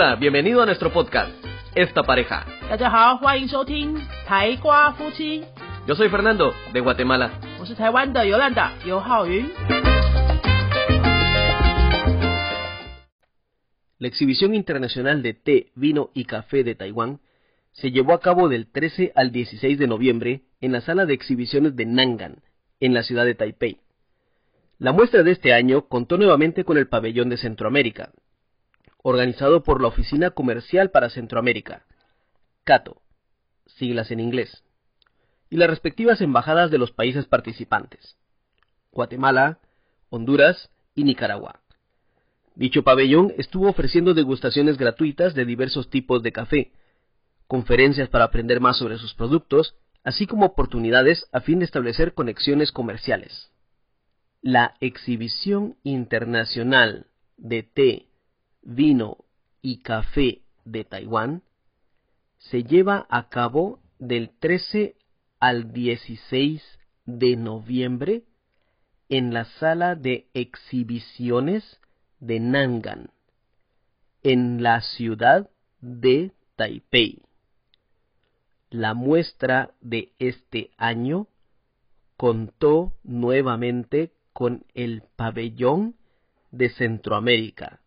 Hola, 0.00 0.14
bienvenido 0.14 0.62
a 0.62 0.66
nuestro 0.66 0.92
podcast, 0.92 1.32
Esta 1.74 2.04
Pareja. 2.04 2.46
Yo 5.88 5.96
soy 5.96 6.08
Fernando, 6.08 6.54
de 6.72 6.78
Guatemala. 6.78 7.40
La 13.98 14.06
exhibición 14.06 14.54
internacional 14.54 15.20
de 15.20 15.34
té, 15.34 15.72
vino 15.74 16.10
y 16.14 16.26
café 16.26 16.62
de 16.62 16.76
Taiwán 16.76 17.18
se 17.72 17.90
llevó 17.90 18.12
a 18.12 18.20
cabo 18.20 18.48
del 18.48 18.70
13 18.70 19.10
al 19.16 19.32
16 19.32 19.80
de 19.80 19.88
noviembre 19.88 20.42
en 20.60 20.70
la 20.70 20.80
sala 20.80 21.06
de 21.06 21.14
exhibiciones 21.14 21.74
de 21.74 21.86
Nangan, 21.86 22.44
en 22.78 22.94
la 22.94 23.02
ciudad 23.02 23.24
de 23.24 23.34
Taipei. 23.34 23.80
La 24.78 24.92
muestra 24.92 25.24
de 25.24 25.32
este 25.32 25.52
año 25.52 25.88
contó 25.88 26.18
nuevamente 26.18 26.62
con 26.62 26.78
el 26.78 26.86
pabellón 26.86 27.30
de 27.30 27.36
Centroamérica, 27.36 28.12
organizado 29.02 29.62
por 29.62 29.80
la 29.80 29.88
Oficina 29.88 30.30
Comercial 30.30 30.90
para 30.90 31.10
Centroamérica, 31.10 31.86
CATO, 32.64 33.00
siglas 33.66 34.10
en 34.10 34.20
inglés, 34.20 34.64
y 35.50 35.56
las 35.56 35.70
respectivas 35.70 36.20
embajadas 36.20 36.70
de 36.70 36.78
los 36.78 36.92
países 36.92 37.26
participantes, 37.26 38.16
Guatemala, 38.92 39.58
Honduras 40.10 40.70
y 40.94 41.04
Nicaragua. 41.04 41.60
Dicho 42.54 42.82
pabellón 42.82 43.32
estuvo 43.38 43.68
ofreciendo 43.68 44.14
degustaciones 44.14 44.78
gratuitas 44.78 45.34
de 45.34 45.44
diversos 45.44 45.90
tipos 45.90 46.22
de 46.22 46.32
café, 46.32 46.72
conferencias 47.46 48.08
para 48.08 48.24
aprender 48.24 48.60
más 48.60 48.78
sobre 48.78 48.98
sus 48.98 49.14
productos, 49.14 49.76
así 50.02 50.26
como 50.26 50.46
oportunidades 50.46 51.28
a 51.32 51.40
fin 51.40 51.60
de 51.60 51.64
establecer 51.64 52.14
conexiones 52.14 52.72
comerciales. 52.72 53.50
La 54.42 54.74
exhibición 54.80 55.76
internacional 55.82 57.06
de 57.36 57.62
té, 57.62 58.06
vino 58.62 59.18
y 59.62 59.78
café 59.82 60.42
de 60.64 60.84
Taiwán 60.84 61.42
se 62.38 62.62
lleva 62.62 63.06
a 63.08 63.28
cabo 63.28 63.80
del 63.98 64.30
13 64.38 64.96
al 65.40 65.72
16 65.72 66.62
de 67.06 67.36
noviembre 67.36 68.24
en 69.08 69.32
la 69.32 69.44
sala 69.44 69.94
de 69.94 70.28
exhibiciones 70.34 71.80
de 72.20 72.40
Nangan, 72.40 73.10
en 74.22 74.62
la 74.62 74.80
ciudad 74.82 75.50
de 75.80 76.32
Taipei. 76.56 77.22
La 78.70 78.92
muestra 78.94 79.72
de 79.80 80.12
este 80.18 80.70
año 80.76 81.26
contó 82.16 82.92
nuevamente 83.02 84.12
con 84.32 84.66
el 84.74 85.02
pabellón 85.16 85.96
de 86.50 86.68
Centroamérica, 86.70 87.80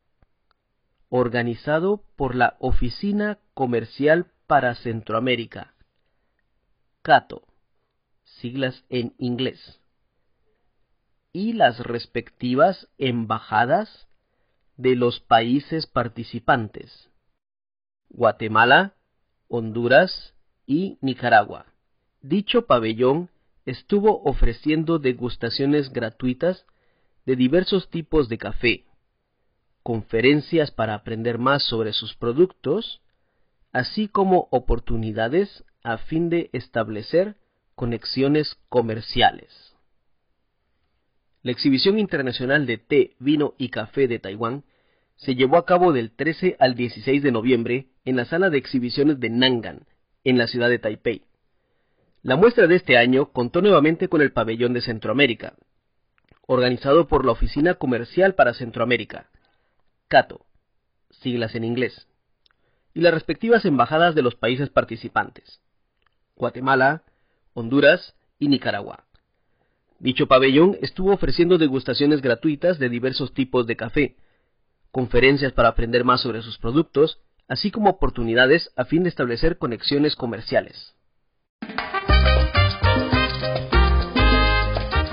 organizado 1.14 2.06
por 2.16 2.36
la 2.36 2.56
Oficina 2.59 3.38
Comercial 3.54 4.31
para 4.48 4.76
Centroamérica, 4.76 5.73
CATO, 7.02 7.44
siglas 8.23 8.86
en 8.88 9.14
inglés, 9.18 9.81
y 11.34 11.52
las 11.52 11.80
respectivas 11.80 12.88
embajadas 12.98 14.08
de 14.78 14.95
los 14.95 15.20
países 15.20 15.86
participantes, 15.86 17.09
Guatemala, 18.09 18.96
Honduras 19.50 20.34
y 20.66 20.98
Nicaragua. 21.02 21.66
Dicho 22.22 22.68
pabellón 22.68 23.30
estuvo 23.66 24.23
ofreciendo 24.23 24.98
degustaciones 24.98 25.92
gratuitas 25.92 26.66
de 27.25 27.36
diversos 27.36 27.90
tipos 27.90 28.30
de 28.30 28.38
café, 28.38 28.86
conferencias 29.84 30.72
para 30.72 30.94
aprender 30.94 31.38
más 31.38 31.64
sobre 31.64 31.94
sus 31.94 32.16
productos, 32.16 33.02
así 33.72 34.08
como 34.08 34.48
oportunidades 34.52 35.64
a 35.84 35.98
fin 35.98 36.30
de 36.30 36.50
establecer 36.53 37.36
conexiones 37.75 38.58
comerciales. 38.69 39.75
La 41.44 41.52
exhibición 41.52 41.97
internacional 41.97 42.68
de 42.68 42.78
té, 42.78 43.16
vino 43.19 43.56
y 43.58 43.69
café 43.69 44.08
de 44.08 44.19
Taiwán 44.19 44.64
se 45.16 45.36
llevó 45.36 45.58
a 45.58 45.66
cabo 45.66 45.92
del 45.92 46.12
13 46.12 46.58
al 46.59 46.75
16 46.75 47.24
de 47.24 47.31
noviembre 47.31 47.88
en 48.06 48.16
la 48.16 48.25
sala 48.25 48.50
de 48.50 48.59
exhibiciones 48.59 49.19
de 49.19 49.30
Nangan, 49.30 49.88
en 50.24 50.38
la 50.38 50.48
ciudad 50.48 50.69
de 50.69 50.78
Taipei. 50.78 51.24
La 52.22 52.36
muestra 52.36 52.68
de 52.68 52.75
este 52.75 52.98
año 52.98 53.31
contó 53.31 53.62
nuevamente 53.62 54.08
con 54.08 54.22
el 54.22 54.31
pabellón 54.31 54.74
de 54.74 54.81
Centroamérica, 54.81 55.56
organizado 56.46 57.08
por 57.08 57.25
la 57.25 57.31
Oficina 57.31 57.75
Comercial 57.75 58.36
para 58.36 58.53
Centroamérica, 58.53 59.31
CATO, 60.12 60.46
siglas 61.10 61.56
en 61.56 61.64
inglés, 61.64 62.06
y 62.94 63.00
las 63.00 63.14
respectivas 63.14 63.64
embajadas 63.64 64.14
de 64.14 64.22
los 64.22 64.36
países 64.36 64.70
participantes, 64.70 65.62
Guatemala, 66.36 67.04
Honduras 67.54 68.14
y 68.38 68.50
Nicaragua. 68.50 69.06
Dicho 70.00 70.28
pabellón 70.28 70.78
estuvo 70.82 71.14
ofreciendo 71.14 71.58
degustaciones 71.58 72.22
gratuitas 72.22 72.78
de 72.78 72.90
diversos 72.90 73.34
tipos 73.34 73.68
de 73.68 73.78
café, 73.78 74.18
conferencias 74.92 75.54
para 75.54 75.70
aprender 75.70 76.04
más 76.04 76.20
sobre 76.20 76.42
sus 76.42 76.58
productos, 76.58 77.22
así 77.48 77.72
como 77.72 77.92
oportunidades 77.92 78.70
a 78.76 78.84
fin 78.84 79.04
de 79.04 79.10
establecer 79.10 79.58
conexiones 79.60 80.18
comerciales. 80.18 80.94